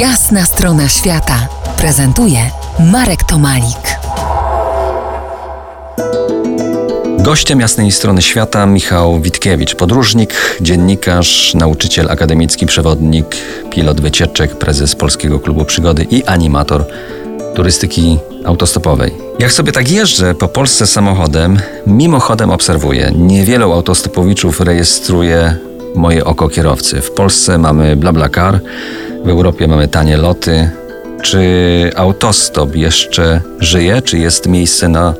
Jasna 0.00 0.44
strona 0.44 0.88
świata 0.88 1.48
prezentuje 1.78 2.38
Marek 2.92 3.22
Tomalik. 3.22 3.98
Gościem 7.18 7.60
jasnej 7.60 7.92
strony 7.92 8.22
świata 8.22 8.66
Michał 8.66 9.20
Witkiewicz, 9.20 9.74
podróżnik, 9.74 10.34
dziennikarz, 10.60 11.54
nauczyciel 11.54 12.10
akademicki, 12.10 12.66
przewodnik, 12.66 13.36
pilot 13.70 14.00
wycieczek, 14.00 14.58
prezes 14.58 14.94
Polskiego 14.94 15.40
Klubu 15.40 15.64
Przygody 15.64 16.06
i 16.10 16.24
animator 16.24 16.84
turystyki 17.54 18.18
autostopowej. 18.44 19.14
Jak 19.38 19.52
sobie 19.52 19.72
tak 19.72 19.90
jeżdżę 19.90 20.34
po 20.34 20.48
Polsce 20.48 20.86
samochodem, 20.86 21.58
mimochodem 21.86 22.50
obserwuję, 22.50 23.12
niewielu 23.16 23.72
autostopowiczów 23.72 24.60
rejestruje 24.60 25.56
moje 25.94 26.24
oko 26.24 26.48
kierowcy. 26.48 27.00
W 27.00 27.10
Polsce 27.10 27.58
mamy 27.58 27.96
BlaBlaCar, 27.96 28.60
w 29.26 29.28
Europie 29.28 29.68
mamy 29.68 29.88
tanie 29.88 30.16
loty. 30.16 30.70
Czy 31.22 31.40
autostop 31.96 32.76
jeszcze 32.76 33.40
żyje? 33.60 34.02
Czy 34.02 34.18
jest 34.18 34.46
miejsce 34.46 34.88
na 34.88 35.14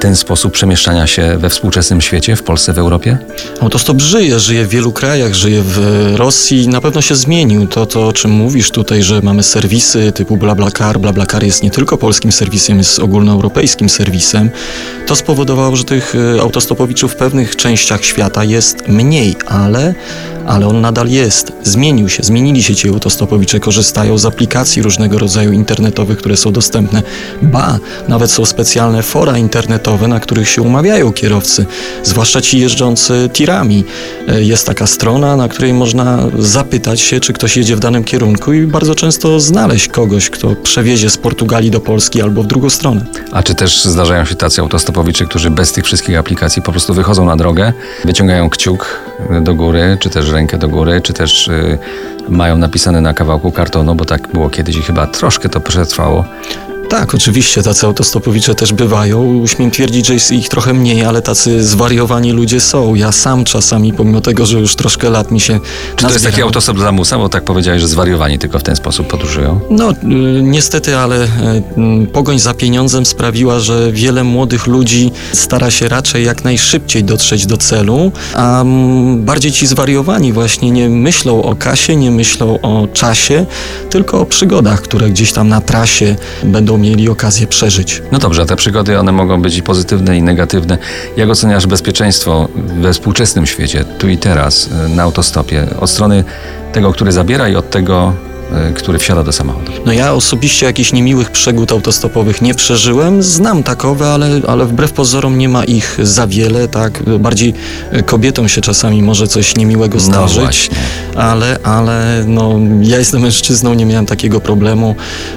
ten 0.00 0.16
sposób 0.16 0.52
przemieszczania 0.52 1.06
się 1.06 1.38
we 1.38 1.50
współczesnym 1.50 2.00
świecie, 2.00 2.36
w 2.36 2.42
Polsce, 2.42 2.72
w 2.72 2.78
Europie? 2.78 3.18
Autostop 3.60 4.00
żyje, 4.00 4.40
żyje 4.40 4.64
w 4.64 4.68
wielu 4.68 4.92
krajach, 4.92 5.34
żyje 5.34 5.62
w 5.64 6.12
Rosji. 6.16 6.68
Na 6.68 6.80
pewno 6.80 7.02
się 7.02 7.14
zmienił 7.14 7.66
to, 7.66 7.86
to 7.86 8.08
o 8.08 8.12
czym 8.12 8.30
mówisz 8.30 8.70
tutaj, 8.70 9.02
że 9.02 9.20
mamy 9.22 9.42
serwisy 9.42 10.12
typu 10.12 10.36
BlaBlaCar. 10.36 11.00
BlaBlaCar 11.00 11.44
jest 11.44 11.62
nie 11.62 11.70
tylko 11.70 11.98
polskim 11.98 12.32
serwisem, 12.32 12.78
jest 12.78 12.98
ogólnoeuropejskim 12.98 13.88
serwisem. 13.88 14.50
To 15.06 15.16
spowodowało, 15.16 15.76
że 15.76 15.84
tych 15.84 16.14
e, 16.36 16.40
autostopowiczów 16.40 17.12
w 17.12 17.16
pewnych 17.16 17.56
częściach 17.56 18.04
świata 18.04 18.44
jest 18.44 18.88
mniej, 18.88 19.36
ale 19.46 19.94
ale 20.46 20.66
on 20.66 20.80
nadal 20.80 21.08
jest. 21.08 21.52
Zmienił 21.62 22.08
się, 22.08 22.22
zmienili 22.22 22.62
się 22.62 22.74
ci 22.74 22.88
autostopowicze, 22.88 23.60
korzystają 23.60 24.18
z 24.18 24.24
aplikacji 24.24 24.82
różnego 24.82 25.18
rodzaju 25.18 25.35
internetowych, 25.44 26.18
które 26.18 26.36
są 26.36 26.52
dostępne. 26.52 27.02
Ba, 27.42 27.78
nawet 28.08 28.30
są 28.30 28.44
specjalne 28.44 29.02
fora 29.02 29.38
internetowe, 29.38 30.08
na 30.08 30.20
których 30.20 30.48
się 30.48 30.62
umawiają 30.62 31.12
kierowcy, 31.12 31.66
zwłaszcza 32.02 32.40
ci 32.40 32.58
jeżdżący 32.58 33.30
tirami. 33.32 33.84
E, 34.28 34.42
jest 34.42 34.66
taka 34.66 34.86
strona, 34.86 35.36
na 35.36 35.48
której 35.48 35.72
można 35.72 36.18
zapytać 36.38 37.00
się, 37.00 37.20
czy 37.20 37.32
ktoś 37.32 37.56
jedzie 37.56 37.76
w 37.76 37.80
danym 37.80 38.04
kierunku 38.04 38.52
i 38.52 38.66
bardzo 38.66 38.94
często 38.94 39.40
znaleźć 39.40 39.88
kogoś, 39.88 40.30
kto 40.30 40.54
przewiezie 40.62 41.10
z 41.10 41.16
Portugalii 41.16 41.70
do 41.70 41.80
Polski 41.80 42.22
albo 42.22 42.42
w 42.42 42.46
drugą 42.46 42.70
stronę. 42.70 43.04
A 43.32 43.42
czy 43.42 43.54
też 43.54 43.84
zdarzają 43.84 44.24
się 44.24 44.34
tacy 44.34 44.60
autostopowicze, 44.60 45.24
którzy 45.24 45.50
bez 45.50 45.72
tych 45.72 45.84
wszystkich 45.84 46.18
aplikacji 46.18 46.62
po 46.62 46.72
prostu 46.72 46.94
wychodzą 46.94 47.24
na 47.24 47.36
drogę, 47.36 47.72
wyciągają 48.04 48.50
kciuk 48.50 49.00
do 49.42 49.54
góry, 49.54 49.96
czy 50.00 50.10
też 50.10 50.30
rękę 50.30 50.58
do 50.58 50.68
góry, 50.68 51.00
czy 51.00 51.12
też 51.12 51.48
y, 51.48 51.78
mają 52.28 52.58
napisane 52.58 53.00
na 53.00 53.14
kawałku 53.14 53.52
kartonu, 53.52 53.94
bo 53.94 54.04
tak 54.04 54.28
było 54.28 54.50
kiedyś 54.50 54.76
i 54.76 54.82
chyba 54.82 55.06
troszkę 55.26 55.48
to 55.48 55.60
przetrwało. 55.60 56.24
Tak, 56.88 57.14
oczywiście, 57.14 57.62
tacy 57.62 57.86
autostopowicze 57.86 58.54
też 58.54 58.72
bywają. 58.72 59.46
Śmiem 59.46 59.70
twierdzić, 59.70 60.06
że 60.06 60.14
jest 60.14 60.32
ich 60.32 60.48
trochę 60.48 60.74
mniej, 60.74 61.04
ale 61.04 61.22
tacy 61.22 61.64
zwariowani 61.64 62.32
ludzie 62.32 62.60
są. 62.60 62.94
Ja 62.94 63.12
sam 63.12 63.44
czasami, 63.44 63.92
pomimo 63.92 64.20
tego, 64.20 64.46
że 64.46 64.60
już 64.60 64.76
troszkę 64.76 65.10
lat 65.10 65.30
mi 65.30 65.40
się 65.40 65.60
Czy 65.96 66.04
to 66.04 66.12
jest 66.12 66.24
taki 66.24 66.42
autostop 66.42 66.76
dla 66.76 66.92
musa? 66.92 67.18
Bo 67.18 67.28
tak 67.28 67.44
powiedziałeś, 67.44 67.80
że 67.80 67.88
zwariowani 67.88 68.38
tylko 68.38 68.58
w 68.58 68.62
ten 68.62 68.76
sposób 68.76 69.06
podróżują. 69.06 69.60
No, 69.70 69.90
y, 69.90 69.94
niestety, 70.42 70.96
ale 70.96 71.24
y, 71.24 71.28
pogoń 72.12 72.38
za 72.38 72.54
pieniądzem 72.54 73.06
sprawiła, 73.06 73.60
że 73.60 73.92
wiele 73.92 74.24
młodych 74.24 74.66
ludzi 74.66 75.12
stara 75.32 75.70
się 75.70 75.88
raczej 75.88 76.24
jak 76.24 76.44
najszybciej 76.44 77.04
dotrzeć 77.04 77.46
do 77.46 77.56
celu, 77.56 78.12
a 78.34 78.64
bardziej 79.16 79.52
ci 79.52 79.66
zwariowani 79.66 80.32
właśnie 80.32 80.70
nie 80.70 80.88
myślą 80.88 81.42
o 81.42 81.56
kasie, 81.56 81.96
nie 81.96 82.10
myślą 82.10 82.60
o 82.60 82.88
czasie, 82.92 83.46
tylko 83.90 84.20
o 84.20 84.26
przygodach, 84.26 84.82
które 84.82 85.10
gdzieś 85.10 85.32
tam 85.32 85.48
na 85.48 85.60
trasie 85.60 86.16
będą 86.44 86.76
mieli 86.90 87.08
okazję 87.08 87.46
przeżyć. 87.46 88.02
No 88.12 88.18
dobrze, 88.18 88.42
a 88.42 88.46
te 88.46 88.56
przygody 88.56 88.98
one 88.98 89.12
mogą 89.12 89.42
być 89.42 89.56
i 89.56 89.62
pozytywne, 89.62 90.16
i 90.16 90.22
negatywne. 90.22 90.78
Jak 91.16 91.30
oceniasz 91.30 91.66
bezpieczeństwo 91.66 92.48
we 92.80 92.92
współczesnym 92.92 93.46
świecie, 93.46 93.84
tu 93.98 94.08
i 94.08 94.18
teraz, 94.18 94.70
na 94.88 95.02
autostopie, 95.02 95.66
od 95.80 95.90
strony 95.90 96.24
tego, 96.72 96.92
który 96.92 97.12
zabiera 97.12 97.48
i 97.48 97.56
od 97.56 97.70
tego, 97.70 98.12
który 98.74 98.98
wsiada 98.98 99.22
do 99.22 99.32
samochodu. 99.32 99.72
No 99.86 99.92
ja 99.92 100.12
osobiście 100.12 100.66
jakichś 100.66 100.92
niemiłych 100.92 101.30
przegód 101.30 101.72
autostopowych 101.72 102.42
nie 102.42 102.54
przeżyłem. 102.54 103.22
Znam 103.22 103.62
takowe, 103.62 104.08
ale, 104.08 104.40
ale 104.46 104.66
wbrew 104.66 104.92
pozorom 104.92 105.38
nie 105.38 105.48
ma 105.48 105.64
ich 105.64 105.98
za 106.02 106.26
wiele, 106.26 106.68
tak? 106.68 107.02
Bardziej 107.18 107.54
kobietom 108.06 108.48
się 108.48 108.60
czasami 108.60 109.02
może 109.02 109.26
coś 109.28 109.56
niemiłego 109.56 109.94
no 109.94 110.04
zdarzyć, 110.04 110.70
no 111.14 111.22
ale, 111.22 111.58
ale 111.62 112.24
no, 112.26 112.58
ja 112.82 112.98
jestem 112.98 113.22
mężczyzną, 113.22 113.74
nie 113.74 113.86
miałem 113.86 114.06
takiego 114.06 114.40
problemu. 114.40 114.94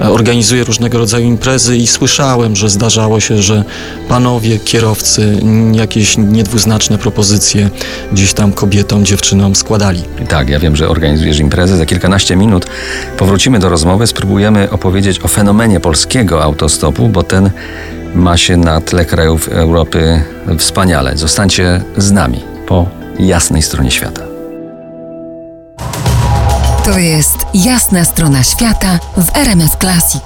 Organizuję 0.00 0.64
różnego 0.64 0.98
rodzaju 0.98 1.26
imprezy 1.26 1.76
i 1.76 1.86
słyszałem, 1.86 2.56
że 2.56 2.70
zdarzało 2.70 3.20
się, 3.20 3.42
że 3.42 3.64
panowie 4.08 4.58
kierowcy 4.58 5.40
jakieś 5.72 6.18
niedwuznaczne 6.18 6.98
propozycje 6.98 7.70
gdzieś 8.12 8.32
tam 8.32 8.52
kobietom, 8.52 9.04
dziewczynom 9.04 9.56
składali. 9.56 10.02
Tak, 10.28 10.48
ja 10.48 10.58
wiem, 10.58 10.76
że 10.76 10.88
organizujesz 10.88 11.38
imprezę 11.38 11.76
za 11.76 11.86
kilkanaście 11.86 12.36
minut 12.36 12.66
Powrócimy 13.18 13.58
do 13.58 13.68
rozmowy, 13.68 14.06
spróbujemy 14.06 14.70
opowiedzieć 14.70 15.24
o 15.24 15.28
fenomenie 15.28 15.80
polskiego 15.80 16.42
autostopu, 16.42 17.08
bo 17.08 17.22
ten 17.22 17.50
ma 18.14 18.36
się 18.36 18.56
na 18.56 18.80
tle 18.80 19.04
krajów 19.04 19.48
Europy 19.48 20.22
wspaniale. 20.58 21.16
Zostańcie 21.16 21.82
z 21.96 22.12
nami 22.12 22.40
po 22.66 22.86
jasnej 23.18 23.62
stronie 23.62 23.90
świata. 23.90 24.22
To 26.84 26.98
jest 26.98 27.36
jasna 27.54 28.04
strona 28.04 28.42
świata 28.42 28.98
w 29.16 29.36
RMS 29.36 29.76
Classic. 29.80 30.22